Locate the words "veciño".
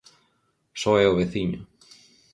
1.19-1.59